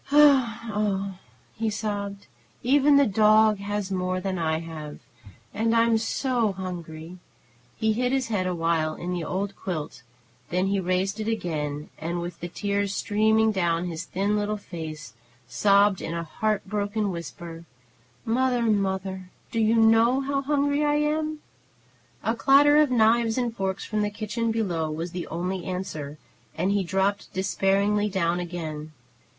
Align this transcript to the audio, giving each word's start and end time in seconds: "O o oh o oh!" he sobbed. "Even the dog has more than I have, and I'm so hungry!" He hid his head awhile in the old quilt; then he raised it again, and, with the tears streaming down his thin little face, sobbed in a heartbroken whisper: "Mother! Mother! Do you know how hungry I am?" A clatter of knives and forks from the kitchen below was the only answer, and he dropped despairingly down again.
"O 0.11 0.17
o 0.17 0.19
oh 0.19 0.67
o 0.73 1.11
oh!" 1.11 1.17
he 1.53 1.69
sobbed. 1.69 2.25
"Even 2.63 2.95
the 2.97 3.05
dog 3.05 3.59
has 3.59 3.91
more 3.91 4.19
than 4.19 4.39
I 4.39 4.57
have, 4.57 4.97
and 5.53 5.75
I'm 5.75 5.99
so 5.99 6.53
hungry!" 6.53 7.19
He 7.77 7.93
hid 7.93 8.11
his 8.11 8.29
head 8.29 8.47
awhile 8.47 8.95
in 8.95 9.13
the 9.13 9.23
old 9.23 9.55
quilt; 9.55 10.01
then 10.49 10.65
he 10.65 10.79
raised 10.79 11.19
it 11.19 11.27
again, 11.27 11.91
and, 11.99 12.19
with 12.19 12.39
the 12.39 12.47
tears 12.47 12.95
streaming 12.95 13.51
down 13.51 13.85
his 13.85 14.03
thin 14.05 14.35
little 14.35 14.57
face, 14.57 15.13
sobbed 15.47 16.01
in 16.01 16.15
a 16.15 16.23
heartbroken 16.23 17.11
whisper: 17.11 17.65
"Mother! 18.25 18.63
Mother! 18.63 19.29
Do 19.51 19.59
you 19.59 19.75
know 19.75 20.21
how 20.21 20.41
hungry 20.41 20.83
I 20.83 20.95
am?" 20.95 21.41
A 22.23 22.33
clatter 22.33 22.77
of 22.77 22.89
knives 22.89 23.37
and 23.37 23.55
forks 23.55 23.85
from 23.85 24.01
the 24.01 24.09
kitchen 24.09 24.49
below 24.51 24.89
was 24.89 25.11
the 25.11 25.27
only 25.27 25.63
answer, 25.65 26.17
and 26.57 26.71
he 26.71 26.83
dropped 26.83 27.31
despairingly 27.33 28.09
down 28.09 28.39
again. 28.39 28.93